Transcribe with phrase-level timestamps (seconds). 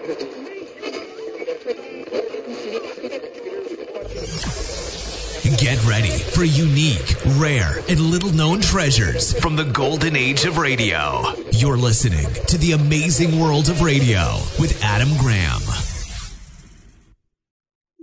[0.00, 0.16] Get
[5.84, 11.22] ready for unique, rare, and little known treasures from the golden age of radio.
[11.52, 15.60] You're listening to the amazing world of radio with Adam Graham.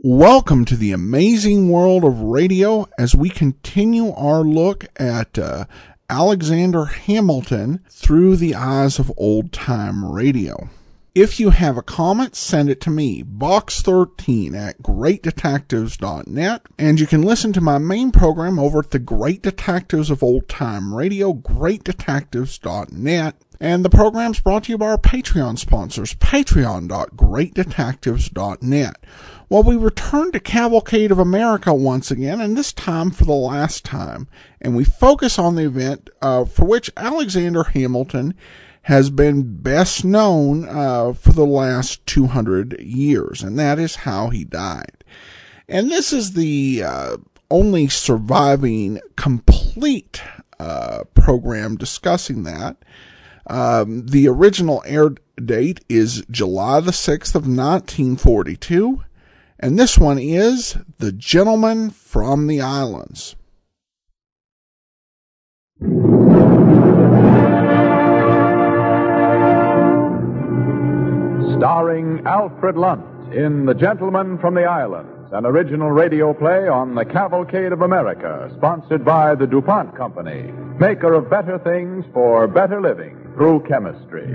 [0.04, 5.66] Welcome to the amazing world of radio as we continue our look at uh,
[6.12, 10.70] Alexander Hamilton through the eyes of old time radio.
[11.20, 16.62] If you have a comment, send it to me, box13 at greatdetectives.net.
[16.78, 20.48] And you can listen to my main program over at the Great Detectives of Old
[20.48, 23.36] Time Radio, greatdetectives.net.
[23.60, 28.96] And the program's brought to you by our Patreon sponsors, patreon.greatdetectives.net.
[29.50, 33.84] Well, we return to Cavalcade of America once again, and this time for the last
[33.84, 34.28] time.
[34.62, 38.36] And we focus on the event uh, for which Alexander Hamilton
[38.88, 44.46] has been best known uh, for the last 200 years, and that is how he
[44.46, 45.04] died.
[45.68, 47.18] And this is the uh,
[47.52, 50.22] only surviving complete
[50.58, 52.78] uh, program discussing that.
[53.48, 59.04] Um, the original air date is July the 6th of 1942,
[59.60, 63.36] and this one is The Gentleman from the Islands.
[71.58, 77.04] Starring Alfred Lunt in The Gentleman from the Islands, an original radio play on the
[77.04, 83.18] Cavalcade of America, sponsored by the DuPont Company, maker of better things for better living
[83.34, 84.28] through chemistry.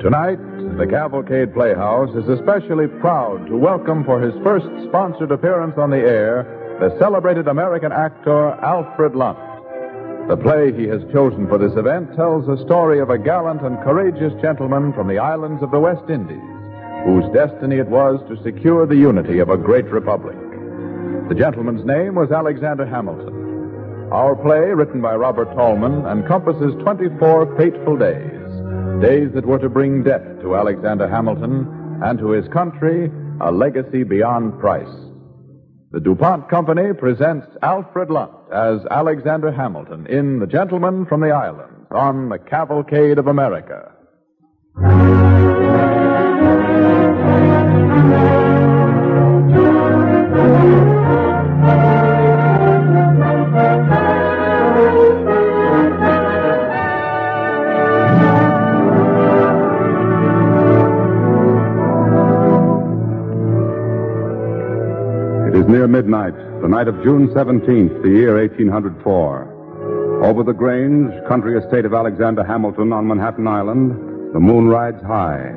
[0.00, 0.38] Tonight,
[0.76, 5.96] the Cavalcade Playhouse is especially proud to welcome for his first sponsored appearance on the
[5.96, 6.44] air
[6.80, 9.38] the celebrated American actor Alfred Lunt.
[10.28, 13.80] The play he has chosen for this event tells the story of a gallant and
[13.84, 16.44] courageous gentleman from the islands of the West Indies,
[17.06, 20.36] whose destiny it was to secure the unity of a great republic.
[21.30, 24.12] The gentleman's name was Alexander Hamilton.
[24.12, 28.45] Our play, written by Robert Tallman, encompasses 24 fateful days
[29.00, 34.02] days that were to bring death to Alexander Hamilton and to his country a legacy
[34.02, 34.88] beyond price.
[35.92, 41.86] The DuPont Company presents Alfred Lunt as Alexander Hamilton in The Gentleman from the Islands
[41.90, 43.92] on the Cavalcade of America.
[65.86, 70.24] Near midnight, the night of June 17th, the year 1804.
[70.24, 75.54] Over the Grange, country estate of Alexander Hamilton on Manhattan Island, the moon rides high.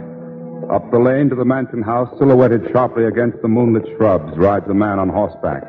[0.70, 4.74] Up the lane to the mansion house, silhouetted sharply against the moonlit shrubs, rides a
[4.74, 5.64] man on horseback.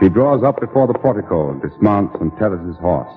[0.00, 3.14] He draws up before the portico, dismounts, and tethers his horse.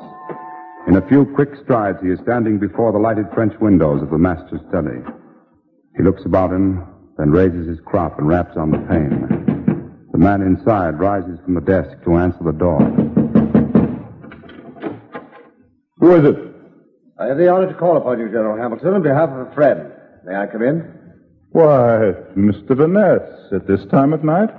[0.88, 4.18] In a few quick strides, he is standing before the lighted French windows of the
[4.18, 5.02] master's study.
[5.98, 6.88] He looks about him,
[7.18, 9.57] then raises his crop and raps on the pane.
[10.18, 12.80] The man inside rises from the desk to answer the door.
[15.98, 16.36] Who is it?
[17.20, 19.92] I have the honor to call upon you, General Hamilton, on behalf of a friend.
[20.26, 20.92] May I come in?
[21.52, 22.76] Why, Mr.
[22.76, 23.22] Van Ness,
[23.54, 24.50] at this time of night?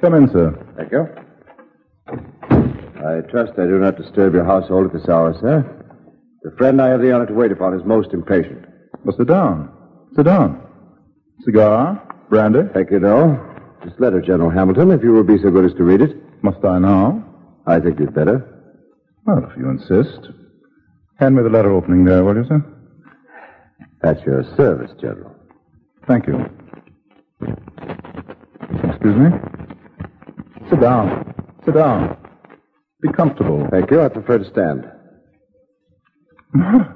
[0.00, 0.56] Come in, sir.
[0.78, 1.06] Thank you.
[3.04, 5.66] I trust I do not disturb your household at this hour, sir.
[6.44, 8.64] The friend I have the honor to wait upon is most impatient.
[9.04, 9.70] Well, sit down.
[10.16, 10.66] Sit down.
[11.44, 12.02] Cigar?
[12.30, 12.60] Brandy?
[12.72, 13.47] Thank you, no.
[13.88, 16.14] This letter, General Hamilton, if you will be so good as to read it.
[16.42, 17.24] Must I now?
[17.66, 18.76] I think you'd better.
[19.26, 20.28] Well, if you insist.
[21.18, 22.62] Hand me the letter opening there, will you, sir?
[24.02, 25.34] At your service, General.
[26.06, 26.38] Thank you.
[28.84, 29.30] Excuse me?
[30.68, 31.34] Sit down.
[31.64, 32.18] Sit down.
[33.00, 33.66] Be comfortable.
[33.70, 34.02] Thank you.
[34.02, 34.84] I prefer to stand.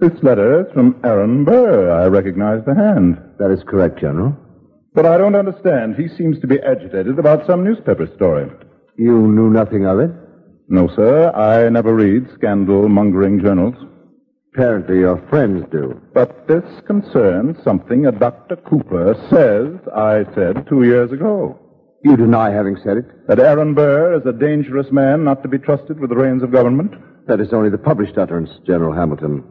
[0.00, 1.90] This letter is from Aaron Burr.
[1.90, 3.18] I recognize the hand.
[3.38, 4.34] That is correct, General.
[4.92, 5.96] But I don't understand.
[5.96, 8.50] He seems to be agitated about some newspaper story.
[8.96, 10.10] You knew nothing of it?
[10.68, 11.30] No, sir.
[11.30, 13.74] I never read scandal mongering journals.
[14.52, 16.00] Apparently your friends do.
[16.12, 18.56] But this concerns something a Dr.
[18.56, 21.58] Cooper says I said two years ago.
[22.02, 23.28] You deny having said it?
[23.28, 26.50] That Aaron Burr is a dangerous man not to be trusted with the reins of
[26.50, 26.94] government?
[27.28, 29.44] That is only the published utterance, General Hamilton.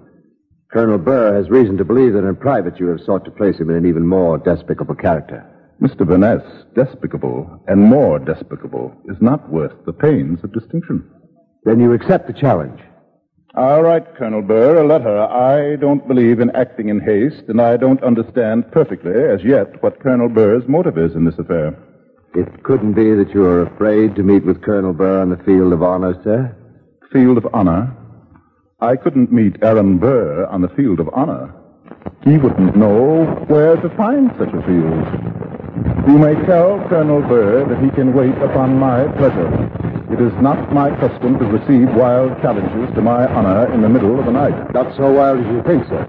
[0.71, 3.71] Colonel Burr has reason to believe that in private you have sought to place him
[3.71, 5.43] in an even more despicable character.
[5.81, 6.05] Mr.
[6.05, 6.43] Van Ness,
[6.75, 11.09] despicable and more despicable is not worth the pains of distinction.
[11.63, 12.79] Then you accept the challenge.
[13.55, 15.19] All right, Colonel Burr, a letter.
[15.19, 19.99] I don't believe in acting in haste, and I don't understand perfectly, as yet, what
[19.99, 21.75] Colonel Burr's motive is in this affair.
[22.35, 25.73] It couldn't be that you are afraid to meet with Colonel Burr on the field
[25.73, 26.55] of honor, sir?
[27.11, 27.95] Field of honor?
[28.81, 31.53] I couldn't meet Aaron Burr on the field of honor.
[32.23, 35.03] He wouldn't know where to find such a field.
[36.07, 39.51] You may tell Colonel Burr that he can wait upon my pleasure.
[40.13, 44.17] It is not my custom to receive wild challenges to my honor in the middle
[44.17, 44.73] of the night.
[44.73, 46.07] Not so wild as you think, sir.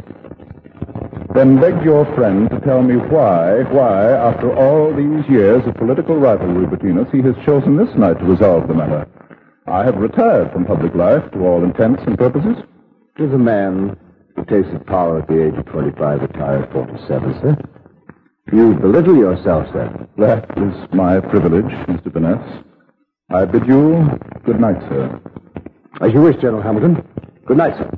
[1.35, 6.17] Then beg your friend to tell me why, why, after all these years of political
[6.17, 9.09] rivalry between us, he has chosen this night to resolve the matter.
[9.67, 12.57] I have retired from public life to all intents and purposes.
[13.17, 13.97] Does a man
[14.35, 17.57] who tasted power at the age of 25 retire at 47, sir?
[18.53, 20.09] You belittle yourself, sir.
[20.17, 22.13] That is my privilege, Mr.
[22.13, 22.65] Van Ness.
[23.31, 24.09] I bid you
[24.45, 25.21] good night, sir.
[26.01, 27.07] As you wish, General Hamilton.
[27.47, 27.91] Good night, sir.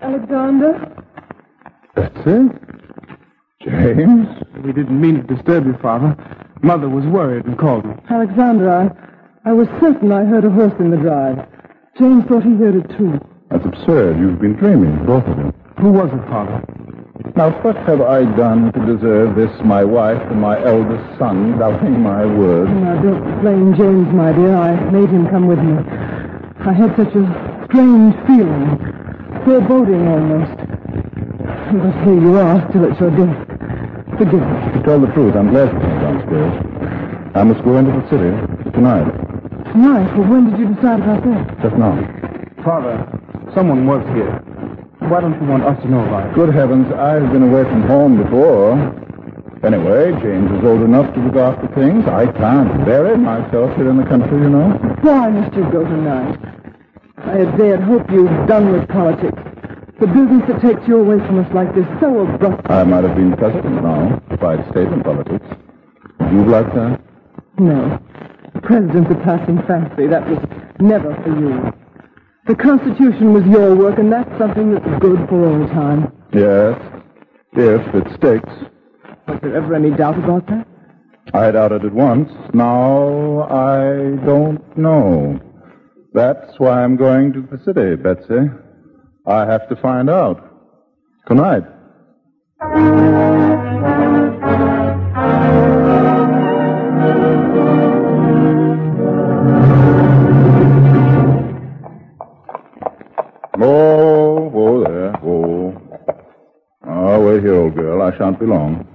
[0.00, 1.04] Alexander?
[1.96, 2.52] That's it?
[3.62, 4.37] James?
[4.64, 6.16] We didn't mean to disturb you, Father.
[6.62, 7.94] Mother was worried and called me.
[8.10, 11.46] Alexander, I, I was certain I heard a horse in the drive.
[11.96, 13.20] James thought he heard it too.
[13.50, 14.18] That's absurd.
[14.18, 15.54] You've been dreaming, both of you.
[15.78, 16.62] Who was it, Father?
[17.36, 22.00] Now, what have I done to deserve this, my wife and my eldest son, doubting
[22.00, 22.68] my word?
[22.68, 24.56] Oh, now, don't blame James, my dear.
[24.56, 25.78] I made him come with me.
[26.66, 28.78] I had such a strange feeling,
[29.44, 30.56] foreboding almost.
[31.70, 33.47] But here you are, still at your desk.
[34.18, 34.72] Forgive me.
[34.74, 37.32] To tell the truth, I'm glad you came downstairs.
[37.34, 38.30] I must go into the city
[38.72, 39.06] tonight,
[39.72, 40.16] Tonight?
[40.16, 41.60] Well, when did you decide about that?
[41.62, 41.92] just now.
[42.64, 42.96] Father,
[43.54, 44.32] someone was here.
[45.10, 46.34] Why don't you want us to know about it?
[46.34, 48.72] Good heavens, I've been away from home before.
[49.62, 52.06] Anyway, James is old enough to look after things.
[52.08, 54.70] I can't bury myself here in the country, you know.
[55.02, 56.38] Why must you go tonight?
[57.18, 59.36] I had dared hope you'd done with politics.
[60.00, 62.70] The business that takes you away from us like this so abruptly.
[62.70, 65.46] I might have been president now, if I'd stayed in politics.
[66.20, 67.00] Would you like that?
[67.58, 68.00] No.
[68.54, 70.06] The president's a passing fancy.
[70.06, 70.38] That was
[70.78, 71.72] never for you.
[72.46, 76.12] The Constitution was your work, and that's something that's good for all time.
[76.32, 76.80] Yes,
[77.52, 78.52] if it sticks.
[79.26, 80.66] Was there ever any doubt about that?
[81.34, 82.30] I doubted it once.
[82.54, 85.40] Now I don't know.
[86.14, 88.48] That's why I'm going to the city, Betsy.
[89.28, 90.42] I have to find out.
[91.26, 91.62] Good night.
[103.60, 105.82] Oh, oh there, oh.
[106.88, 108.00] Oh, wait here, old girl.
[108.00, 108.86] I shan't be long.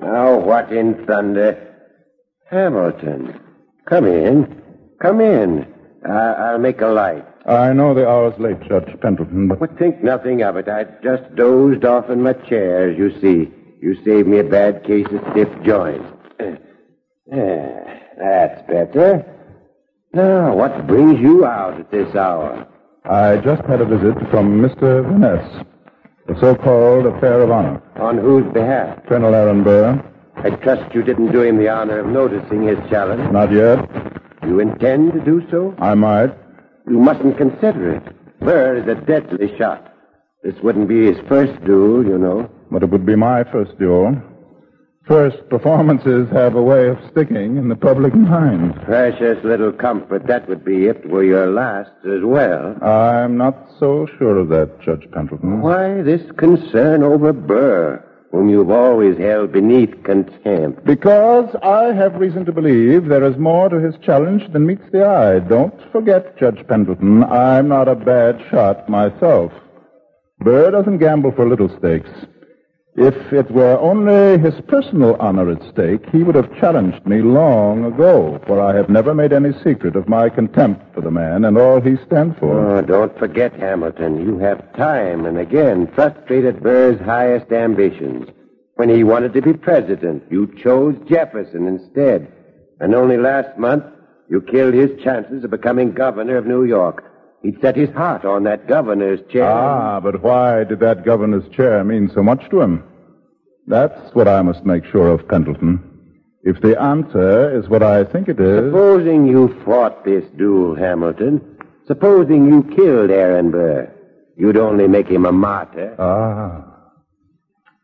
[0.00, 1.76] Now, what in thunder?
[2.50, 3.40] Hamilton,
[3.88, 4.63] come in.
[5.04, 5.66] Come in.
[6.06, 7.24] I- I'll make a light.
[7.46, 10.66] I know the hour's late, Judge Pendleton, but think nothing of it.
[10.66, 13.52] I just dozed off in my chair, as you see.
[13.82, 16.04] You saved me a bad case of stiff joints.
[17.26, 19.24] Yeah, that's better.
[20.12, 22.66] Now, what brings you out at this hour?
[23.06, 25.02] I just had a visit from Mr.
[25.02, 25.64] Van Ness,
[26.28, 27.80] the so-called affair of honor.
[27.96, 28.98] On whose behalf?
[29.08, 30.02] Colonel Aaron Burr.
[30.36, 33.32] I trust you didn't do him the honor of noticing his challenge.
[33.32, 33.78] Not yet.
[34.46, 35.74] You intend to do so?
[35.78, 36.34] I might.
[36.86, 38.40] You mustn't consider it.
[38.40, 39.92] Burr is a deadly shot.
[40.42, 42.50] This wouldn't be his first duel, you know.
[42.70, 44.20] But it would be my first duel.
[45.06, 48.74] First performances have a way of sticking in the public mind.
[48.84, 52.82] Precious little comfort that would be if it were your last as well.
[52.82, 55.60] I'm not so sure of that, Judge Pendleton.
[55.60, 58.02] Why this concern over Burr,
[58.34, 60.84] whom you've always held beneath contempt?
[60.84, 65.06] Because I have reason to believe there is more to his challenge than meets the
[65.06, 65.38] eye.
[65.38, 69.52] Don't forget, Judge Pendleton, I'm not a bad shot myself.
[70.40, 72.10] Burr doesn't gamble for little stakes.
[72.96, 77.84] If it were only his personal honor at stake, he would have challenged me long
[77.84, 81.58] ago, for I have never made any secret of my contempt for the man and
[81.58, 82.60] all he stands for.
[82.60, 84.24] Oh, don't forget, Hamilton.
[84.24, 88.28] You have time and again frustrated Burr's highest ambitions.
[88.76, 92.32] When he wanted to be president, you chose Jefferson instead.
[92.78, 93.84] And only last month,
[94.28, 97.04] you killed his chances of becoming governor of New York.
[97.44, 99.44] He'd set his heart on that governor's chair.
[99.44, 102.82] Ah, but why did that governor's chair mean so much to him?
[103.66, 105.78] That's what I must make sure of, Pendleton.
[106.42, 108.70] If the answer is what I think it is.
[108.72, 111.58] Supposing you fought this duel, Hamilton.
[111.86, 113.92] Supposing you killed Aaron Burr.
[114.38, 115.94] You'd only make him a martyr.
[115.98, 116.64] Ah.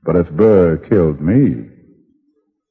[0.05, 1.69] But if Burr killed me,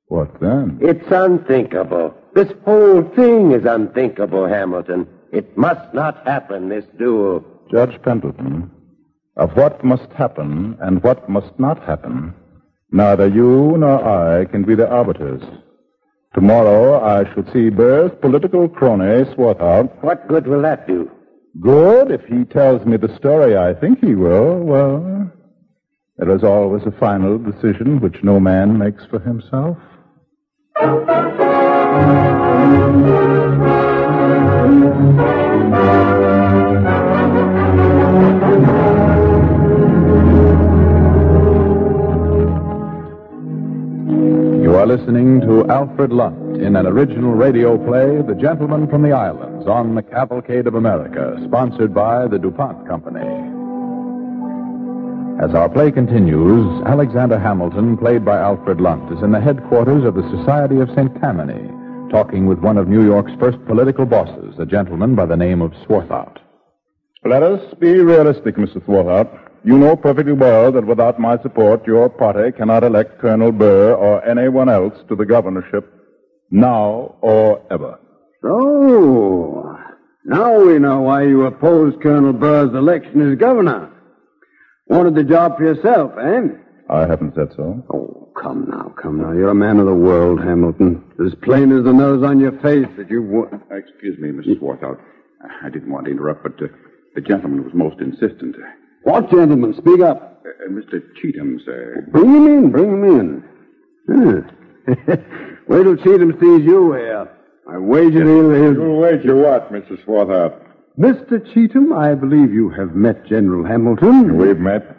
[0.08, 0.79] what then?
[0.81, 2.15] It's unthinkable.
[2.34, 5.08] This whole thing is unthinkable, Hamilton.
[5.31, 7.43] It must not happen, this duel.
[7.71, 8.71] Judge Pendleton,
[9.38, 12.33] of what must happen and what must not happen,
[12.91, 15.43] neither you nor I can be the arbiters.
[16.33, 20.03] Tomorrow I shall see Burr's political crony Swarthout.
[20.03, 21.09] What good will that do?
[21.59, 25.31] Good, if he tells me the story I think he will, well,
[26.17, 29.77] there is always a final decision which no man makes for himself.
[44.89, 49.93] Listening to Alfred Lunt in an original radio play, The Gentleman from the Islands, on
[49.93, 53.19] the Cavalcade of America, sponsored by the DuPont Company.
[55.46, 60.15] As our play continues, Alexander Hamilton, played by Alfred Lunt, is in the headquarters of
[60.15, 61.13] the Society of St.
[61.22, 61.69] Tammany,
[62.10, 65.72] talking with one of New York's first political bosses, a gentleman by the name of
[65.88, 66.38] Swarthout.
[67.24, 68.84] Let us be realistic, Mr.
[68.88, 69.49] Swarthout.
[69.63, 74.24] You know perfectly well that without my support, your party cannot elect Colonel Burr or
[74.25, 75.92] anyone else to the governorship
[76.50, 78.00] now or ever.
[78.42, 79.78] So,
[80.25, 83.92] now we know why you opposed Colonel Burr's election as governor.
[84.88, 86.42] Wanted the job for yourself, eh?
[86.89, 87.84] I haven't said so.
[87.94, 89.34] Oh, come now, come now.
[89.34, 91.04] You're a man of the world, Hamilton.
[91.24, 94.60] As plain as the nose on your face that you wa- Excuse me, Mrs.
[94.60, 95.00] Swarthout.
[95.62, 96.68] I didn't want to interrupt, but uh,
[97.13, 98.56] the gentleman was most insistent.
[99.03, 99.74] What gentleman?
[99.77, 100.44] Speak up.
[100.46, 101.01] Uh, uh, Mr.
[101.18, 102.06] Cheetham, sir.
[102.12, 103.44] Bring him in, bring him in.
[104.08, 104.41] Huh.
[105.68, 107.29] Wait till Cheetham sees you here.
[107.70, 108.51] I wager he'll...
[108.51, 108.74] he'll...
[108.74, 110.03] You'll wager what, Mr.
[110.06, 110.60] Swarthout?
[110.98, 111.39] Mr.
[111.53, 114.38] Cheetham, I believe you have met General Hamilton.
[114.38, 114.98] We've met.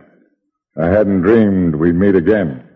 [0.81, 2.67] I hadn't dreamed we'd meet again.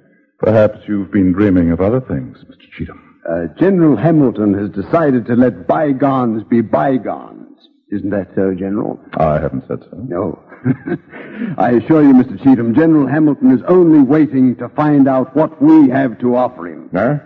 [0.41, 2.67] Perhaps you've been dreaming of other things, Mr.
[2.77, 3.01] Cheetham.
[3.27, 7.44] Uh, General Hamilton has decided to let bygones be bygones.
[7.91, 8.99] Isn't that so, General?
[9.19, 9.97] I haven't said so.
[9.97, 10.43] No.
[11.59, 12.39] I assure you, Mr.
[12.43, 16.91] Cheetham, General Hamilton is only waiting to find out what we have to offer him.
[16.95, 17.19] Huh?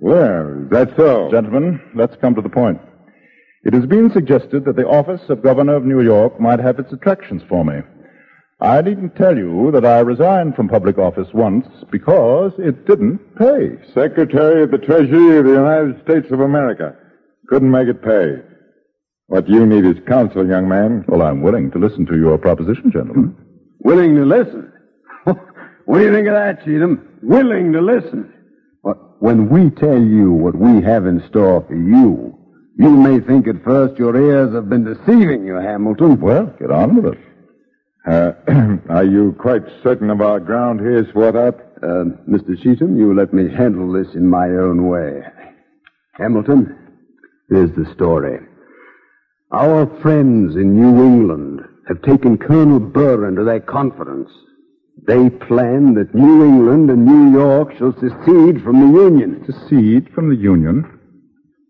[0.00, 1.30] Well, is that so?
[1.30, 2.80] Gentlemen, let's come to the point.
[3.62, 6.92] It has been suggested that the office of Governor of New York might have its
[6.92, 7.80] attractions for me.
[8.60, 13.78] I needn't tell you that I resigned from public office once because it didn't pay.
[13.94, 16.96] Secretary of the Treasury of the United States of America.
[17.48, 18.42] Couldn't make it pay.
[19.34, 21.04] What you need is counsel, young man.
[21.08, 23.36] Well, I'm willing to listen to your proposition, gentlemen.
[23.80, 24.72] Willing to listen?
[25.24, 27.04] what do you think of that, Cheetham?
[27.20, 28.32] Willing to listen.
[28.84, 32.38] But when we tell you what we have in store for you,
[32.78, 36.20] you may think at first your ears have been deceiving you, Hamilton.
[36.20, 37.18] Well, get on with it.
[38.06, 38.34] Uh,
[38.88, 41.60] are you quite certain of our ground here, Swarthout?
[41.82, 42.50] Uh, Mr.
[42.62, 45.22] Cheetham, you let me handle this in my own way.
[46.12, 46.78] Hamilton,
[47.48, 48.38] here's the story.
[49.54, 54.28] Our friends in New England have taken Colonel Burr into their confidence.
[55.06, 59.44] They plan that New England and New York shall secede from the Union.
[59.46, 60.98] Secede from the Union?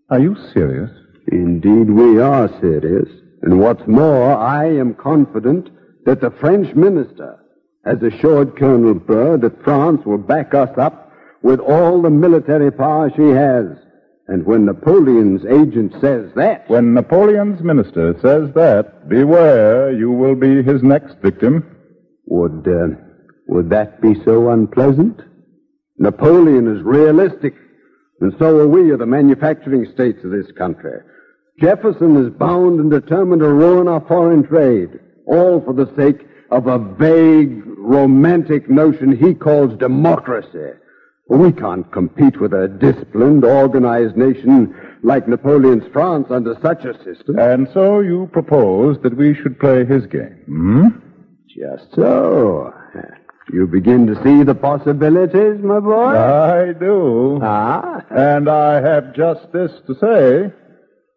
[0.08, 0.90] Are you serious?
[1.30, 3.06] Indeed, we are serious.
[3.42, 5.68] And what's more, I am confident
[6.06, 7.38] that the French minister
[7.84, 11.12] has assured Colonel Burr that France will back us up
[11.42, 13.76] with all the military power she has.
[14.26, 16.68] And when Napoleon's agent says that.
[16.68, 21.76] When Napoleon's minister says that, beware, you will be his next victim.
[22.26, 22.96] Would, uh,
[23.48, 25.20] would that be so unpleasant?
[25.98, 27.54] Napoleon is realistic,
[28.20, 31.00] and so are we of the manufacturing states of this country.
[31.60, 36.66] Jefferson is bound and determined to ruin our foreign trade, all for the sake of
[36.66, 40.78] a vague, romantic notion he calls democracy.
[41.28, 47.38] We can't compete with a disciplined, organized nation like Napoleon's France under such a system.
[47.38, 50.88] And so you propose that we should play his game, hmm?
[51.48, 52.72] Just so.
[53.52, 56.14] You begin to see the possibilities, my boy?
[56.14, 57.38] I do.
[57.42, 58.04] Ah?
[58.10, 60.52] And I have just this to say.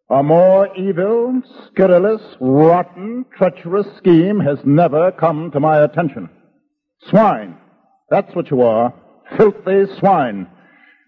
[0.09, 6.29] A more evil, scurrilous, rotten, treacherous scheme has never come to my attention.
[7.09, 7.57] Swine.
[8.09, 8.93] That's what you are.
[9.35, 10.47] Filthy swine.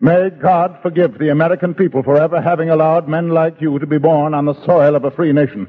[0.02, 3.98] May God forgive the American people for ever having allowed men like you to be
[3.98, 5.68] born on the soil of a free nation.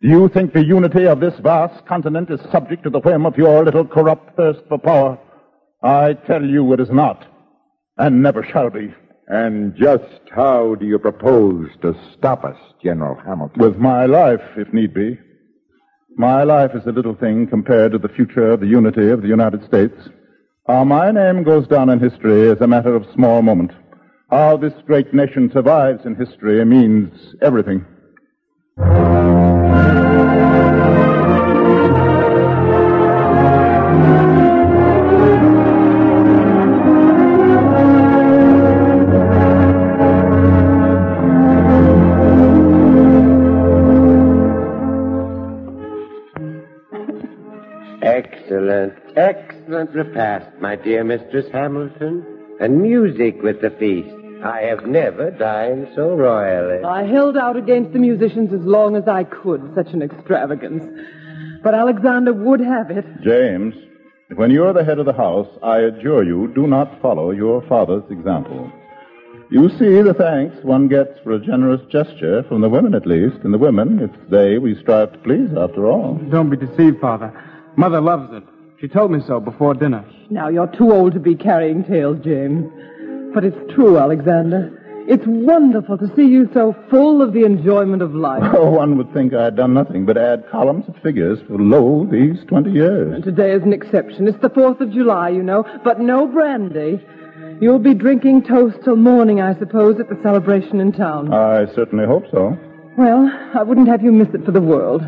[0.00, 3.36] Do you think the unity of this vast continent is subject to the whim of
[3.36, 5.18] your little corrupt thirst for power?
[5.82, 7.26] I tell you it is not,
[7.96, 8.94] and never shall be.
[9.26, 13.60] And just how do you propose to stop us, General Hamilton?
[13.60, 15.18] With my life, if need be.
[16.16, 19.28] My life is a little thing compared to the future of the unity of the
[19.28, 19.94] United States.
[20.68, 23.70] How my name goes down in history is a matter of small moment.
[24.30, 27.86] How this great nation survives in history means everything.
[48.02, 52.24] Excellent, excellent repast, my dear Mistress Hamilton.
[52.60, 54.08] And music with the feast.
[54.44, 56.84] I have never dined so royally.
[56.84, 59.72] I held out against the musicians as long as I could.
[59.74, 60.84] Such an extravagance.
[61.62, 63.04] But Alexander would have it.
[63.22, 63.74] James,
[64.36, 68.08] when you're the head of the house, I adjure you, do not follow your father's
[68.10, 68.70] example.
[69.50, 73.38] You see the thanks one gets for a generous gesture, from the women at least,
[73.44, 76.14] and the women, it's they we strive to please after all.
[76.30, 77.32] Don't be deceived, Father.
[77.78, 78.42] Mother loves it.
[78.80, 80.04] She told me so before dinner.
[80.30, 82.66] Now you're too old to be carrying tales, James.
[83.32, 84.74] But it's true, Alexander.
[85.06, 88.42] It's wonderful to see you so full of the enjoyment of life.
[88.52, 92.04] Oh, one would think I had done nothing but add columns of figures for lo
[92.10, 93.14] these 20 years.
[93.14, 94.26] And today is an exception.
[94.26, 97.00] It's the 4th of July, you know, but no brandy.
[97.60, 101.32] You'll be drinking toast till morning, I suppose, at the celebration in town.
[101.32, 102.58] I certainly hope so.
[102.96, 105.02] Well, I wouldn't have you miss it for the world.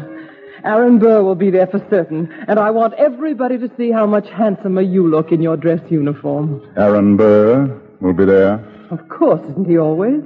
[0.65, 4.29] Aaron Burr will be there for certain, and I want everybody to see how much
[4.29, 6.63] handsomer you look in your dress uniform.
[6.77, 8.65] Aaron Burr will be there.
[8.91, 10.23] Of course, isn't he always?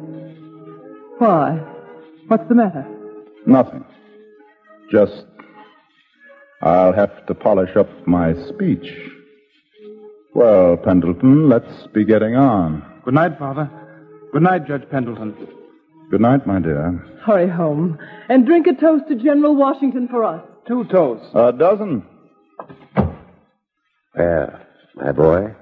[1.18, 1.60] Why?
[2.28, 2.86] What's the matter?
[3.46, 3.84] Nothing.
[4.90, 5.24] Just,
[6.62, 8.86] I'll have to polish up my speech.
[10.34, 12.82] Well, Pendleton, let's be getting on.
[13.04, 13.70] Good night, Father.
[14.32, 15.36] Good night, Judge Pendleton.
[16.10, 17.04] Good night, my dear.
[17.24, 20.42] Hurry home and drink a toast to General Washington for us.
[20.68, 21.26] Two toasts.
[21.34, 22.04] A dozen.
[24.16, 24.60] Well,
[24.94, 25.54] my boy,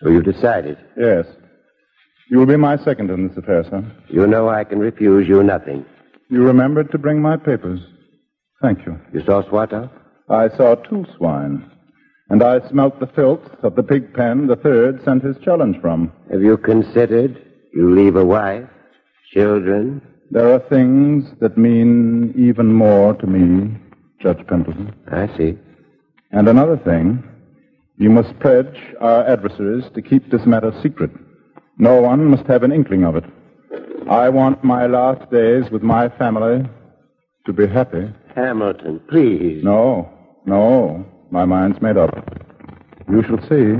[0.00, 0.78] so you've decided.
[0.96, 1.26] Yes.
[2.30, 3.84] You will be my second in this affair, sir.
[4.08, 5.84] You know I can refuse you nothing.
[6.28, 7.80] You remembered to bring my papers.
[8.60, 8.98] Thank you.
[9.12, 9.90] You saw Swarthout?
[10.28, 11.70] I saw two swine.
[12.30, 16.12] And I smelt the filth of the pig pen the third sent his challenge from.
[16.30, 18.68] Have you considered you leave a wife,
[19.32, 20.02] children?
[20.30, 23.76] There are things that mean even more to me,
[24.20, 24.94] Judge Pendleton.
[25.10, 25.58] I see.
[26.30, 27.24] And another thing,
[27.96, 31.10] you must pledge our adversaries to keep this matter secret.
[31.78, 33.24] No one must have an inkling of it.
[34.10, 36.68] I want my last days with my family
[37.46, 38.12] to be happy.
[38.34, 39.62] Hamilton, please.
[39.64, 40.08] No,
[40.44, 41.06] no.
[41.30, 42.10] My mind's made up.
[43.10, 43.74] You shall see.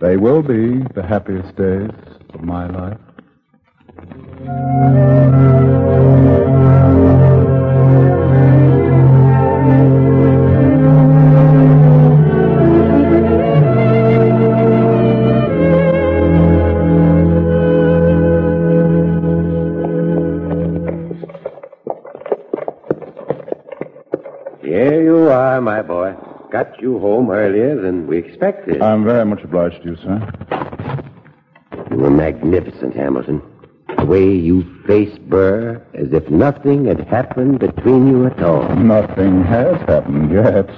[0.00, 1.90] They will be the happiest days
[2.34, 2.98] of my life.
[4.44, 4.52] Here
[25.02, 26.14] you are, my boy.
[26.50, 28.82] Got you home earlier than we expected.
[28.82, 30.20] I'm very much obliged to you, sir.
[31.90, 33.40] You were magnificent, Hamilton.
[34.04, 38.76] The way you face Burr as if nothing had happened between you at all.
[38.76, 40.68] Nothing has happened yet.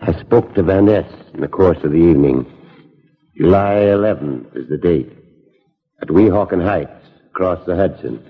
[0.00, 2.44] I spoke to Van Ness in the course of the evening.
[3.36, 5.08] July 11th is the date.
[6.02, 8.20] At Weehawken Heights, across the Hudson.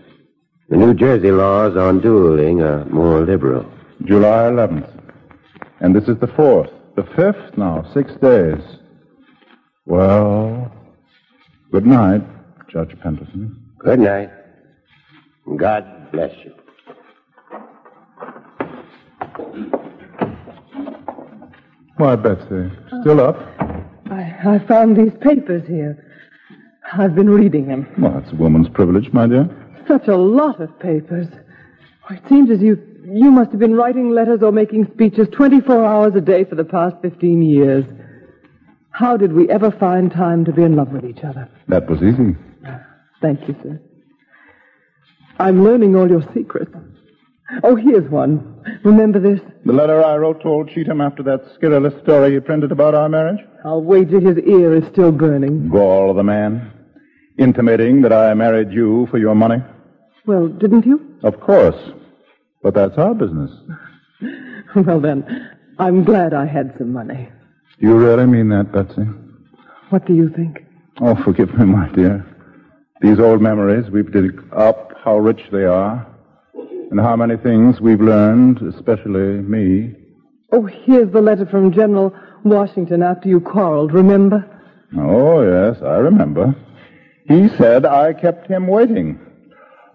[0.68, 3.64] The New Jersey laws on dueling are more liberal.
[4.04, 4.90] July 11th.
[5.80, 6.70] And this is the 4th.
[6.96, 8.62] The 5th now, six days.
[9.86, 10.70] Well,
[11.72, 12.20] good night,
[12.68, 13.63] Judge Pendleton.
[13.84, 14.30] Good night.
[15.56, 16.54] God bless you.
[21.98, 22.70] Why, Betsy,
[23.02, 23.36] still up?
[24.10, 26.00] I, I found these papers here.
[26.94, 27.86] I've been reading them.
[27.98, 29.48] Well, it's a woman's privilege, my dear.
[29.86, 31.28] Such a lot of papers.
[32.10, 36.14] It seems as you you must have been writing letters or making speeches 24 hours
[36.16, 37.84] a day for the past 15 years.
[38.92, 41.50] How did we ever find time to be in love with each other?
[41.68, 42.34] That was easy.
[43.24, 43.80] Thank you, sir.
[45.38, 46.70] I'm learning all your secrets.
[47.62, 48.62] Oh, here's one.
[48.84, 49.40] Remember this?
[49.64, 53.08] The letter I wrote to old Cheetham after that scurrilous story you printed about our
[53.08, 53.40] marriage?
[53.64, 55.70] I'll wager his ear is still burning.
[55.70, 56.70] Gall of the man.
[57.38, 59.62] Intimating that I married you for your money?
[60.26, 61.16] Well, didn't you?
[61.22, 61.80] Of course.
[62.62, 63.50] But that's our business.
[64.76, 67.28] Well, then, I'm glad I had some money.
[67.80, 69.02] Do you really mean that, Betsy?
[69.90, 70.64] What do you think?
[71.00, 72.26] Oh, forgive me, my dear.
[73.04, 76.06] These old memories we've dug up, how rich they are,
[76.90, 79.94] and how many things we've learned, especially me.
[80.50, 84.42] Oh, here's the letter from General Washington after you quarreled, remember?
[84.96, 86.56] Oh, yes, I remember.
[87.28, 89.20] He said I kept him waiting.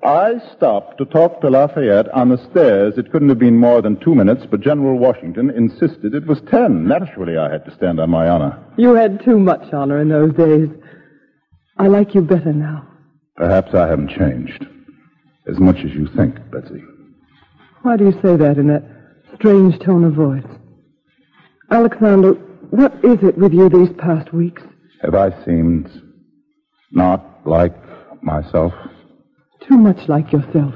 [0.03, 2.93] I stopped to talk to Lafayette on the stairs.
[2.99, 6.87] It couldn't have been more than two minutes, but General Washington insisted it was ten.
[6.87, 8.63] Naturally, I had to stand on my honor.
[8.77, 10.69] You had too much honor in those days.
[11.79, 12.85] I like you better now.
[13.39, 14.65] Perhaps I haven't changed
[15.47, 16.83] as much as you think, Betsy.
[17.83, 18.83] Why do you say that in that
[19.35, 20.43] strange tone of voice?
[21.71, 22.33] Alexander,
[22.71, 24.61] what is it with you these past weeks?
[25.01, 25.89] Have I seemed
[26.91, 27.73] not like
[28.21, 28.73] myself?
[29.65, 30.75] Too much like yourself.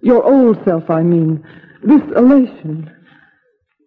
[0.00, 1.44] Your old self, I mean.
[1.82, 2.90] This elation.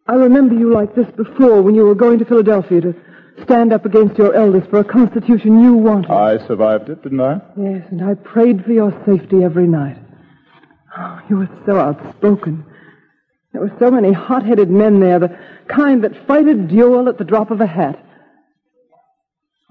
[0.05, 2.95] I remember you like this before when you were going to Philadelphia to
[3.43, 6.12] stand up against your elders for a constitution you wanted.
[6.12, 7.41] I survived it, didn't I?
[7.58, 9.97] Yes, and I prayed for your safety every night.
[10.97, 12.65] Oh, you were so outspoken.
[13.54, 17.23] There were so many hot-headed men there, the kind that fight a duel at the
[17.23, 18.04] drop of a hat.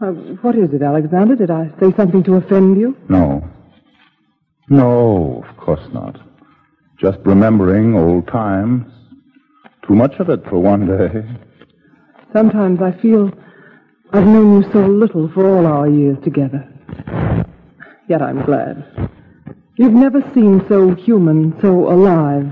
[0.00, 0.08] Uh,
[0.42, 1.36] what is it, Alexander?
[1.36, 2.96] Did I say something to offend you?
[3.08, 3.48] No.
[4.68, 6.18] No, of course not.
[6.98, 8.92] Just remembering old times.
[9.86, 11.24] Too much of it for one day.
[12.32, 13.30] Sometimes I feel
[14.12, 16.66] I've known you so little for all our years together.
[18.08, 19.10] Yet I'm glad.
[19.76, 22.46] You've never seemed so human, so alive.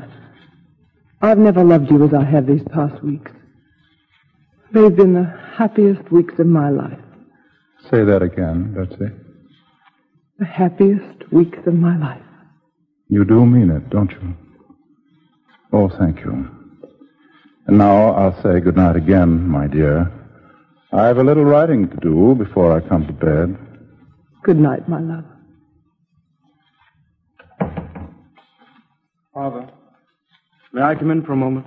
[1.23, 3.31] I've never loved you as I have these past weeks.
[4.73, 6.99] They've been the happiest weeks of my life.
[7.90, 9.11] Say that again, Betsy.
[10.38, 12.21] The happiest weeks of my life.
[13.09, 14.35] You do mean it, don't you?
[15.73, 16.51] Oh, thank you.
[17.67, 20.11] And now I'll say good night again, my dear.
[20.94, 23.59] I have a little writing to do before I come to bed.
[24.44, 25.24] Good night, my love.
[29.33, 29.68] Father,
[30.72, 31.66] may I come in for a moment?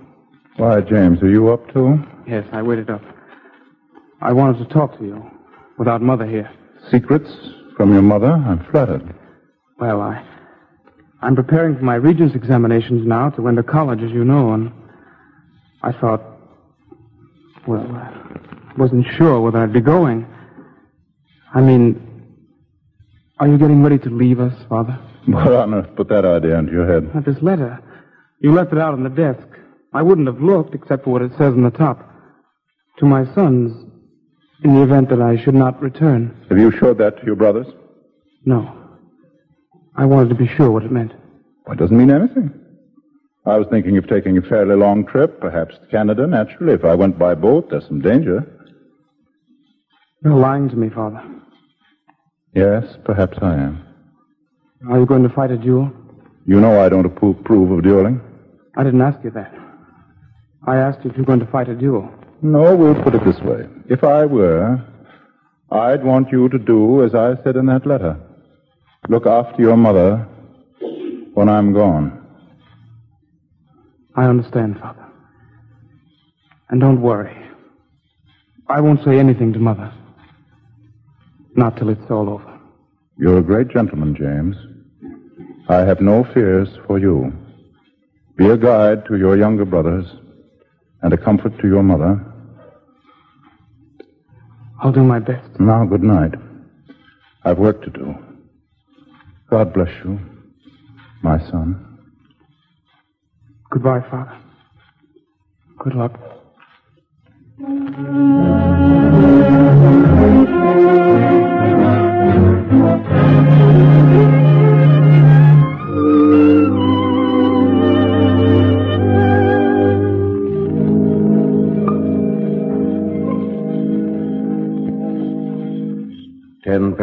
[0.56, 2.02] Why, James, are you up too?
[2.26, 3.02] Yes, I waited up.
[4.22, 5.30] I wanted to talk to you
[5.78, 6.50] without Mother here.
[6.90, 7.30] Secrets
[7.76, 8.32] from your mother?
[8.32, 9.14] I'm flattered.
[9.78, 10.26] Well, I.
[11.22, 14.72] I'm preparing for my Regents examinations now to enter college, as you know, and
[15.84, 16.22] I thought.
[17.68, 20.26] Well, I wasn't sure whether I'd be going.
[21.54, 22.36] I mean,
[23.40, 25.00] are you getting ready to leave us, Father?
[25.28, 27.14] What on earth put that idea into your head?
[27.14, 27.80] Not this letter.
[28.40, 29.48] You left it out on the desk.
[29.94, 32.04] I wouldn't have looked except for what it says on the top.
[33.00, 33.88] To my sons,
[34.64, 36.36] in the event that I should not return.
[36.50, 37.68] Have you showed that to your brothers?
[38.46, 38.74] No.
[39.96, 41.14] I wanted to be sure what it meant.
[41.66, 42.54] Well, it doesn't mean anything.
[43.46, 46.74] I was thinking of taking a fairly long trip, perhaps to Canada, naturally.
[46.74, 48.46] If I went by boat, there's some danger.
[50.24, 51.24] You're lying to me, Father.
[52.54, 53.84] Yes, perhaps I am.
[54.90, 55.92] Are you going to fight a duel?
[56.46, 58.22] You know I don't approve of dueling.
[58.76, 59.54] I didn't ask you that.
[60.66, 62.10] I asked you if you're going to fight a duel.
[62.42, 63.68] No, we'll put it this way.
[63.90, 64.84] If I were,
[65.72, 68.20] I'd want you to do as I said in that letter.
[69.10, 70.28] Look after your mother
[71.34, 72.26] when I'm gone.
[74.16, 75.06] I understand, Father.
[76.70, 77.36] And don't worry.
[78.68, 79.94] I won't say anything to Mother.
[81.58, 82.60] Not till it's all over.
[83.18, 84.56] You're a great gentleman, James.
[85.68, 87.34] I have no fears for you.
[88.38, 90.06] Be a guide to your younger brothers
[91.02, 92.24] and a comfort to your mother.
[94.80, 95.60] I'll do my best.
[95.60, 96.36] Now, good night.
[97.44, 98.14] I've work to do.
[99.50, 100.20] God bless you,
[101.24, 101.98] my son.
[103.72, 104.38] Goodbye, Father.
[105.80, 106.20] Good luck.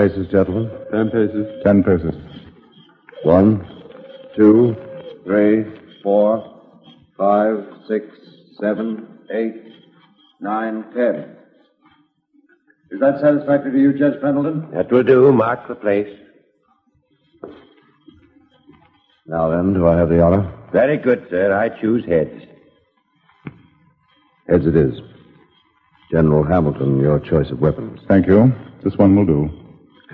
[0.08, 0.70] Paces, gentlemen.
[0.90, 1.46] Ten paces.
[1.64, 2.14] Ten paces.
[3.22, 3.66] One,
[4.36, 4.76] two,
[5.24, 5.64] three,
[6.02, 6.60] four,
[7.16, 8.06] five, six,
[8.60, 9.62] seven, eight,
[10.40, 11.36] nine, ten.
[12.90, 14.70] Is that satisfactory to you, Judge Pendleton?
[14.72, 15.32] That will do.
[15.32, 16.14] Mark the place.
[19.26, 20.52] Now then, do I have the honor?
[20.70, 21.56] Very good, sir.
[21.56, 22.42] I choose heads.
[24.48, 25.00] Heads it is.
[26.12, 28.00] General Hamilton, your choice of weapons.
[28.06, 28.52] Thank you.
[28.82, 29.63] This one will do.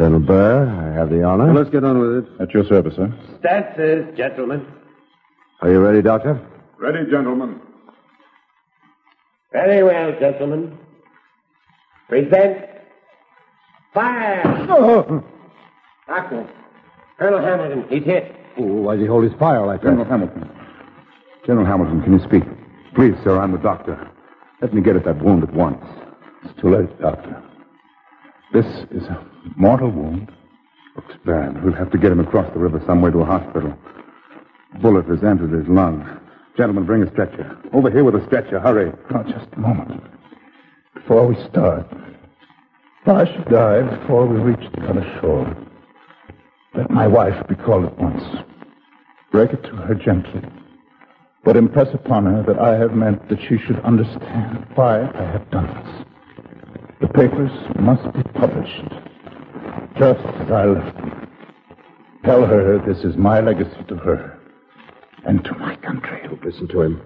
[0.00, 1.44] Colonel Burr, I have the honor.
[1.44, 2.40] Well, let's get on with it.
[2.40, 3.12] At your service, sir.
[3.38, 4.66] Stances, gentlemen.
[5.60, 6.40] Are you ready, Doctor?
[6.78, 7.60] Ready, gentlemen.
[9.52, 10.78] Very well, gentlemen.
[12.08, 12.64] Present.
[13.92, 14.42] Fire!
[14.70, 15.22] Oh.
[16.06, 16.48] Doctor,
[17.18, 18.34] Colonel Hamilton, he's hit.
[18.56, 19.88] Oh, why does he hold his fire like that?
[19.88, 20.50] General Hamilton.
[21.44, 22.44] General Hamilton, can you speak?
[22.94, 24.10] Please, sir, I'm the doctor.
[24.62, 25.84] Let me get at that wound at once.
[26.44, 27.49] It's too late, Doctor.
[28.52, 29.24] This is a
[29.56, 30.30] mortal wound.
[30.96, 31.62] Looks bad.
[31.62, 33.76] We'll have to get him across the river some way to a hospital.
[34.82, 36.18] Bullet has entered his lung.
[36.56, 37.56] Gentlemen, bring a stretcher.
[37.72, 38.58] Over here with a stretcher.
[38.58, 38.92] Hurry.
[39.10, 40.02] Now, just a moment.
[40.94, 41.86] Before we start,
[43.06, 45.56] I should die before we reach the other shore,
[46.74, 48.22] let my wife be called at once.
[49.32, 50.42] Break it to her gently,
[51.44, 55.50] but impress upon her that I have meant that she should understand why I have
[55.50, 56.09] done this.
[57.12, 58.84] The papers must be published,
[59.98, 61.28] just as I left them.
[62.24, 64.38] Tell her this is my legacy to her
[65.24, 66.20] and to my country.
[66.22, 67.02] Don't listen to him.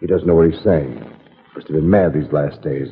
[0.00, 0.94] He doesn't know what he's saying.
[1.54, 2.88] Must have been mad these last days.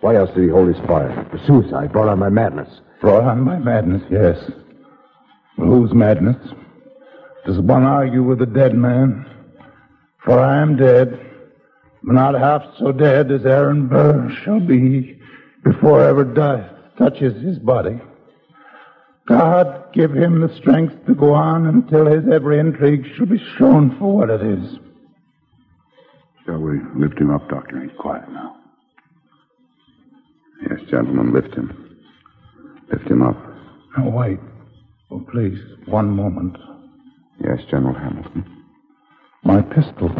[0.00, 1.26] Why else did he hold his fire?
[1.32, 1.90] For suicide.
[1.90, 2.68] Brought on my madness.
[3.00, 4.38] Brought on by madness, yes.
[5.56, 6.36] Well, whose madness?
[7.44, 9.26] Does one argue with a dead man?
[10.24, 11.18] For I am dead,
[12.04, 15.17] but not half so dead as Aaron Burr shall be
[15.64, 18.00] before ever death touches his body.
[19.26, 23.96] God give him the strength to go on until his every intrigue shall be shown
[23.98, 24.78] for what it is.
[26.46, 27.82] Shall we lift him up, Doctor?
[27.82, 28.56] He's quiet now.
[30.62, 31.98] Yes, gentlemen, lift him.
[32.90, 33.36] Lift him up.
[33.96, 34.40] Now, wait.
[35.10, 36.56] Oh, please, one moment.
[37.42, 38.64] Yes, General Hamilton.
[39.44, 40.10] My pistol.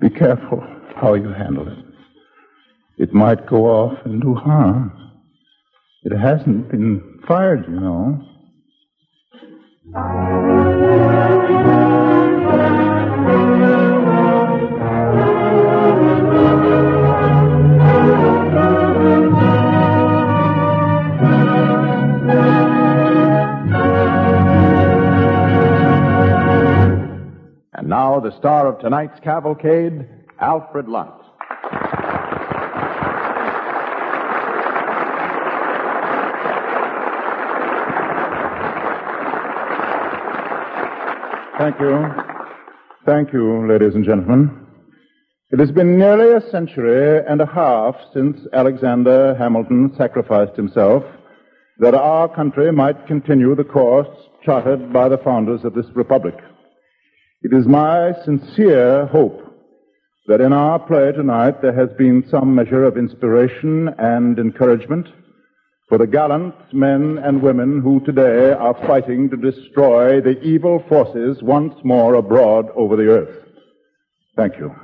[0.00, 0.66] Be careful
[0.96, 1.85] how you handle it.
[2.98, 4.90] It might go off and do harm.
[6.02, 8.22] It hasn't been fired, you know.
[27.74, 30.08] And now, the star of tonight's cavalcade,
[30.40, 31.25] Alfred Lunt.
[41.58, 42.06] Thank you.
[43.06, 44.66] Thank you, ladies and gentlemen.
[45.50, 51.02] It has been nearly a century and a half since Alexander Hamilton sacrificed himself
[51.78, 54.08] that our country might continue the course
[54.44, 56.34] charted by the founders of this republic.
[57.40, 59.40] It is my sincere hope
[60.26, 65.06] that in our play tonight there has been some measure of inspiration and encouragement
[65.88, 71.42] for the gallant men and women who today are fighting to destroy the evil forces
[71.42, 73.44] once more abroad over the earth.
[74.36, 74.74] Thank you.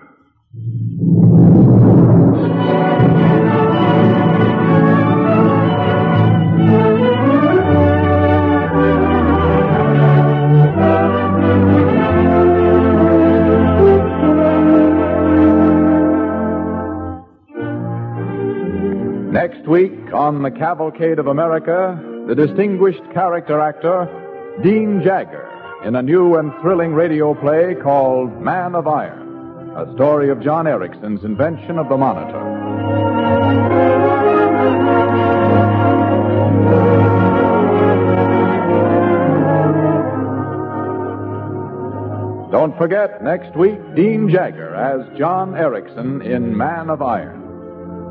[19.53, 24.09] Next week on the Cavalcade of America, the distinguished character actor
[24.63, 25.47] Dean Jagger
[25.85, 30.67] in a new and thrilling radio play called Man of Iron, a story of John
[30.67, 32.41] Ericsson's invention of the monitor.
[42.51, 47.42] Don't forget, next week, Dean Jagger as John Erickson in Man of Iron.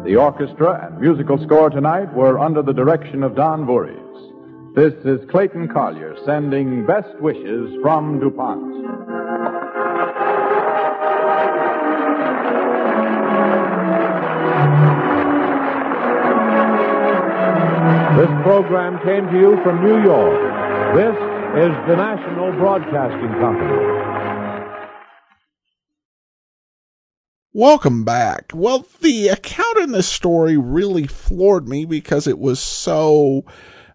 [0.03, 3.97] The orchestra and musical score tonight were under the direction of Don Voorhees.
[4.73, 8.71] This is Clayton Collyer sending best wishes from DuPont.
[18.17, 20.95] This program came to you from New York.
[20.95, 21.15] This
[21.61, 24.00] is the National Broadcasting Company.
[27.53, 28.53] Welcome back.
[28.53, 33.43] Well, the account in this story really floored me because it was so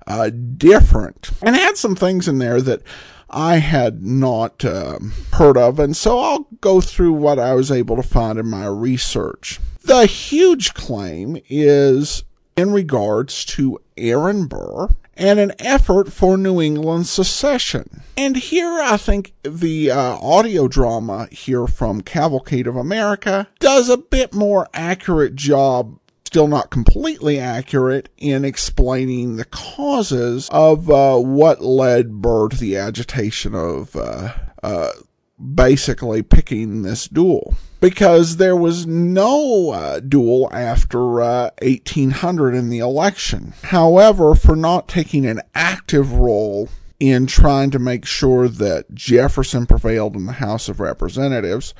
[0.06, 2.82] uh, different and had some things in there that
[3.30, 5.78] I had not um, heard of.
[5.78, 9.58] And so I'll go through what I was able to find in my research.
[9.84, 12.24] The huge claim is
[12.58, 18.02] in regards to Aaron Burr and an effort for New England secession.
[18.16, 23.96] And here I think the uh, audio drama here from Cavalcade of America does a
[23.96, 31.62] bit more accurate job still not completely accurate in explaining the causes of uh, what
[31.62, 34.90] led Burr to the agitation of uh, uh,
[35.38, 42.78] basically picking this duel because there was no uh, duel after uh, 1800 in the
[42.78, 43.52] election.
[43.64, 46.68] However, for not taking an active role
[46.98, 51.74] in trying to make sure that Jefferson prevailed in the House of Representatives,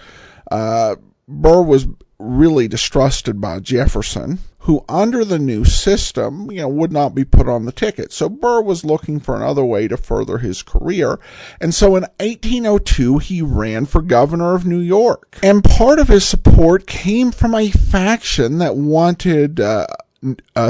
[0.50, 1.86] uh, Burr was
[2.18, 7.48] really distrusted by Jefferson, who under the new system, you know, would not be put
[7.48, 8.12] on the ticket.
[8.12, 11.20] So Burr was looking for another way to further his career.
[11.61, 15.38] And so in 1802, he ran for governor of New York.
[15.40, 19.87] And part of his support came from a faction that wanted, uh,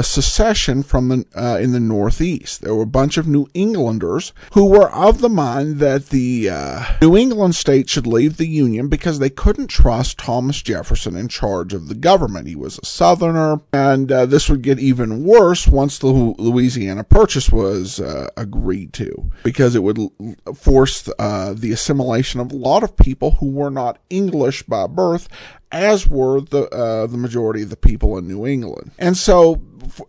[0.01, 2.61] secession from the uh, in the Northeast.
[2.61, 6.83] There were a bunch of New Englanders who were of the mind that the uh,
[7.01, 11.73] New England state should leave the Union because they couldn't trust Thomas Jefferson in charge
[11.73, 12.47] of the government.
[12.47, 17.49] He was a Southerner, and uh, this would get even worse once the Louisiana Purchase
[17.49, 19.99] was uh, agreed to, because it would
[20.55, 25.27] force uh, the assimilation of a lot of people who were not English by birth
[25.71, 28.91] as were the uh, the majority of the people in New England.
[28.97, 29.61] And so,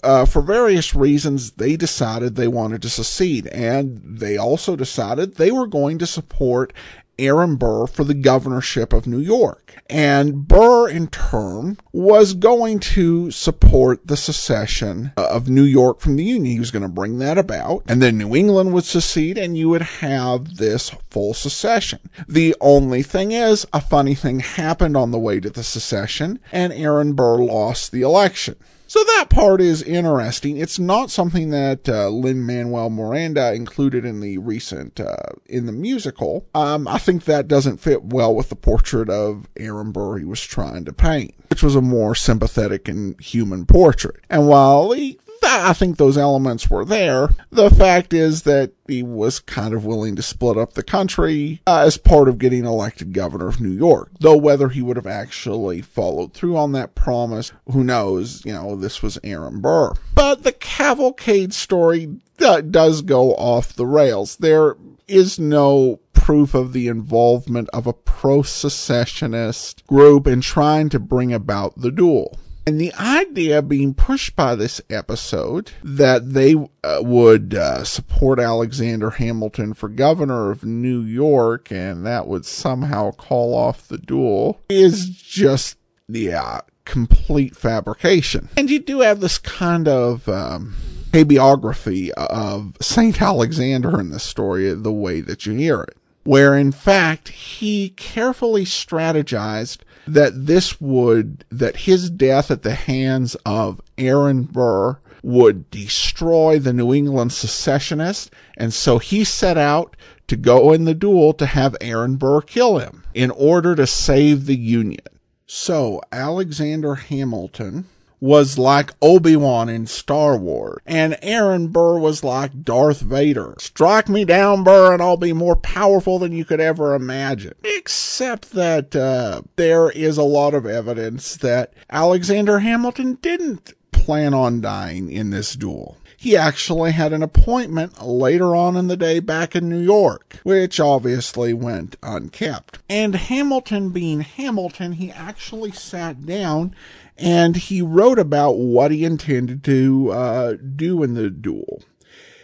[0.02, 5.50] uh, for various reasons, they decided they wanted to secede, and they also decided they
[5.50, 6.72] were going to support
[7.18, 9.76] Aaron Burr for the governorship of New York.
[9.90, 16.24] And Burr, in turn, was going to support the secession of New York from the
[16.24, 16.52] Union.
[16.52, 17.82] He was going to bring that about.
[17.88, 22.00] And then New England would secede and you would have this full secession.
[22.28, 26.72] The only thing is, a funny thing happened on the way to the secession and
[26.72, 28.56] Aaron Burr lost the election.
[28.88, 30.56] So that part is interesting.
[30.56, 35.72] It's not something that uh, Lin Manuel Miranda included in the recent uh, in the
[35.72, 36.46] musical.
[36.54, 40.40] Um, I think that doesn't fit well with the portrait of Aaron Burr he was
[40.40, 44.24] trying to paint, which was a more sympathetic and human portrait.
[44.30, 47.30] And while he I think those elements were there.
[47.50, 51.82] The fact is that he was kind of willing to split up the country uh,
[51.86, 54.10] as part of getting elected governor of New York.
[54.20, 58.44] Though whether he would have actually followed through on that promise, who knows?
[58.44, 59.92] You know, this was Aaron Burr.
[60.14, 64.36] But the cavalcade story uh, does go off the rails.
[64.36, 70.98] There is no proof of the involvement of a pro secessionist group in trying to
[70.98, 72.38] bring about the duel.
[72.68, 76.54] And the idea being pushed by this episode that they
[76.84, 83.12] uh, would uh, support Alexander Hamilton for governor of New York and that would somehow
[83.12, 85.78] call off the duel is just,
[86.08, 88.50] yeah, complete fabrication.
[88.54, 90.76] And you do have this kind of, um,
[91.12, 93.22] hagiography of St.
[93.22, 95.96] Alexander in this story, the way that you hear it,
[96.28, 103.34] where in fact he carefully strategized that this would, that his death at the hands
[103.46, 108.30] of Aaron Burr would destroy the New England secessionists.
[108.58, 112.76] And so he set out to go in the duel to have Aaron Burr kill
[112.76, 115.00] him in order to save the Union.
[115.46, 117.86] So Alexander Hamilton
[118.20, 123.54] was like Obi-Wan in Star Wars, and Aaron Burr was like Darth Vader.
[123.58, 127.54] Strike me down, Burr, and I'll be more powerful than you could ever imagine.
[127.64, 134.60] Except that uh, there is a lot of evidence that Alexander Hamilton didn't plan on
[134.60, 139.54] dying in this duel he actually had an appointment later on in the day back
[139.54, 142.80] in New York, which obviously went unkept.
[142.90, 146.74] And Hamilton being Hamilton, he actually sat down
[147.18, 151.82] and he wrote about what he intended to uh, do in the duel.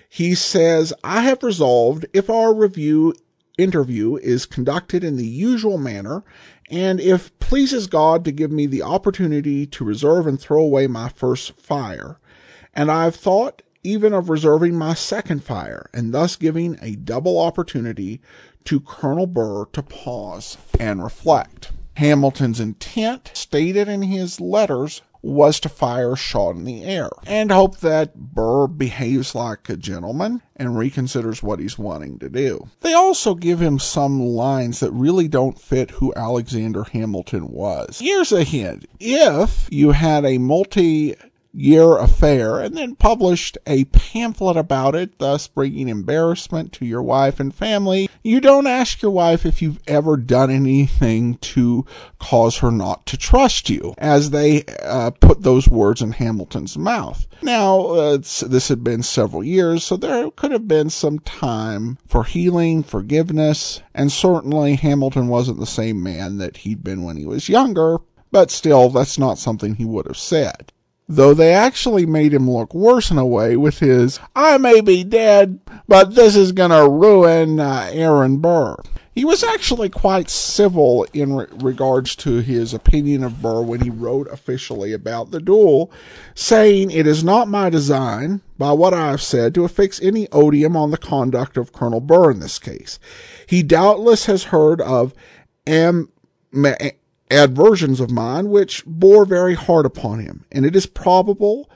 [0.09, 3.15] He says, I have resolved if our review
[3.57, 6.25] interview is conducted in the usual manner,
[6.71, 11.09] and if pleases God to give me the opportunity to reserve and throw away my
[11.09, 12.19] first fire,
[12.73, 18.21] and I've thought even of reserving my second fire, and thus giving a double opportunity
[18.65, 21.71] to Colonel Burr to pause and reflect.
[21.97, 27.79] Hamilton's intent, stated in his letters, was to fire shot in the air and hope
[27.79, 32.69] that Burr behaves like a gentleman and reconsiders what he's wanting to do.
[32.83, 38.01] They also give him some lines that really don't fit who Alexander Hamilton was.
[38.01, 38.87] Here's a hint.
[39.01, 41.15] If you had a multi
[41.55, 47.39] year affair and then published a pamphlet about it, thus bringing embarrassment to your wife
[47.39, 48.09] and family.
[48.23, 51.87] You don't ask your wife if you've ever done anything to
[52.19, 57.27] cause her not to trust you, as they uh, put those words in Hamilton's mouth.
[57.43, 62.25] Now, uh, this had been several years, so there could have been some time for
[62.25, 67.49] healing, forgiveness, and certainly Hamilton wasn't the same man that he'd been when he was
[67.49, 67.99] younger,
[68.31, 70.73] but still, that's not something he would have said.
[71.09, 75.05] Though they actually made him look worse in a way with his, I may be
[75.05, 78.77] dead, but this is gonna ruin uh, Aaron Burr.
[79.15, 83.91] He was actually quite civil in re- regards to his opinion of Burr when he
[83.91, 85.93] wrote officially about the duel,
[86.35, 90.77] saying, It is not my design, by what I have said, to affix any odium
[90.77, 92.99] on the conduct of Colonel Burr in this case.
[93.47, 95.15] He doubtless has heard of
[95.65, 96.11] am-
[97.31, 101.71] adversions of mine which bore very hard upon him, and it is probable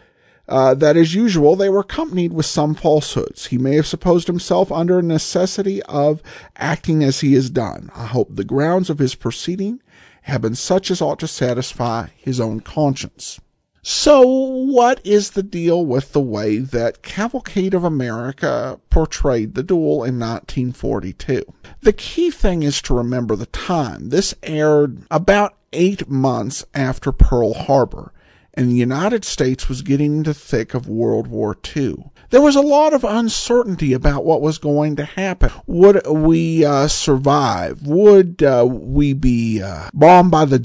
[0.49, 3.47] uh, that as usual they were accompanied with some falsehoods.
[3.47, 6.23] He may have supposed himself under a necessity of
[6.57, 7.91] acting as he has done.
[7.95, 9.83] I hope the grounds of his proceeding
[10.23, 13.41] have been such as ought to satisfy his own conscience.
[13.83, 20.05] So, what is the deal with the way that Cavalcade of America portrayed the duel
[20.05, 21.45] in 1942?
[21.81, 24.09] The key thing is to remember the time.
[24.09, 28.13] This aired about eight months after Pearl Harbor
[28.59, 32.11] and the United States was getting into the thick of World War II.
[32.31, 35.53] There was a lot of uncertainty about what was going to happen.
[35.69, 37.87] Would we uh, survive?
[37.87, 40.59] Would uh, we be uh, bombed by the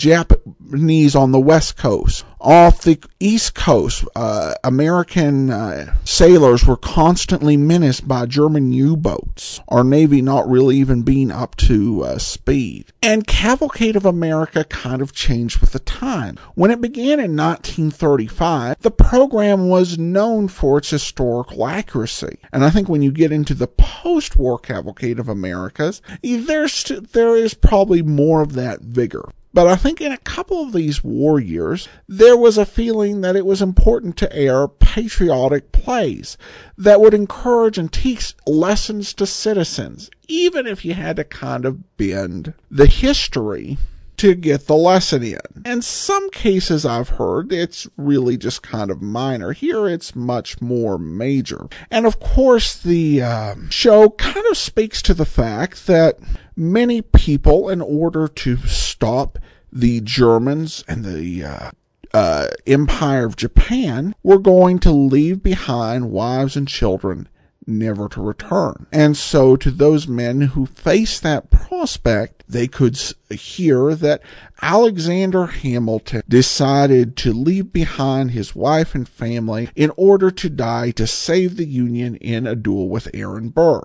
[0.73, 2.25] Japanese on the West Coast?
[2.41, 9.61] Off the East Coast, uh, American uh, sailors were constantly menaced by German U boats,
[9.69, 12.85] our Navy not really even being up to uh, speed.
[13.03, 16.37] And Cavalcade of America kind of changed with the time.
[16.55, 22.39] When it began in 1935, the program was known for its historical accuracy.
[22.51, 27.35] And I think when you get into the post war Cavalcade of Americas, there's, there
[27.35, 29.29] is probably more of that vigor.
[29.53, 33.35] But I think in a couple of these war years, there was a feeling that
[33.35, 36.37] it was important to air patriotic plays
[36.77, 41.97] that would encourage and teach lessons to citizens, even if you had to kind of
[41.97, 43.77] bend the history
[44.17, 45.39] to get the lesson in.
[45.65, 49.51] In some cases I've heard it's really just kind of minor.
[49.51, 51.67] Here it's much more major.
[51.91, 56.19] And of course the uh, show kind of speaks to the fact that
[56.55, 59.39] many people, in order to stop
[59.73, 61.71] the Germans and the uh,
[62.13, 67.27] uh, Empire of Japan, were going to leave behind wives and children
[67.65, 68.85] never to return.
[68.91, 72.99] And so to those men who faced that prospect, they could
[73.29, 74.21] hear that
[74.61, 81.07] Alexander Hamilton decided to leave behind his wife and family in order to die to
[81.07, 83.81] save the Union in a duel with Aaron Burr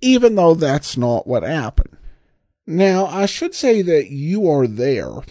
[0.00, 1.89] even though that's not what happened.
[2.70, 5.22] Now, I should say that You Are There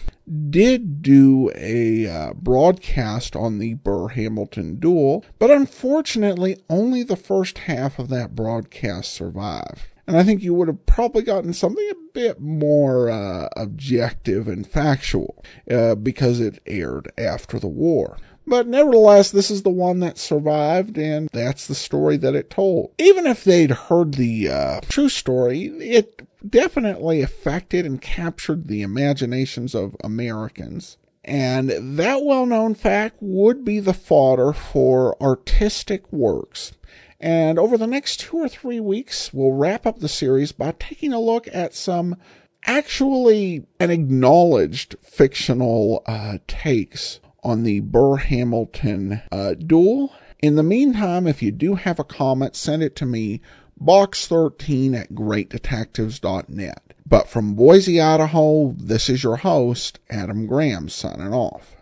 [0.50, 7.56] did do a uh, broadcast on the Burr Hamilton duel, but unfortunately, only the first
[7.60, 9.80] half of that broadcast survived.
[10.06, 14.66] And I think you would have probably gotten something a bit more uh, objective and
[14.66, 18.18] factual uh, because it aired after the war.
[18.46, 22.92] But nevertheless, this is the one that survived, and that's the story that it told.
[22.98, 29.74] Even if they'd heard the uh, true story, it definitely affected and captured the imaginations
[29.74, 30.98] of Americans.
[31.24, 36.72] And that well known fact would be the fodder for artistic works.
[37.20, 41.12] And over the next two or three weeks, we'll wrap up the series by taking
[41.12, 42.16] a look at some
[42.64, 50.14] actually an acknowledged fictional uh, takes on the Burr Hamilton uh, duel.
[50.42, 53.42] In the meantime, if you do have a comment, send it to me,
[53.80, 56.94] box13 at greatdetectives.net.
[57.06, 61.74] But from Boise, Idaho, this is your host, Adam Graham, signing off.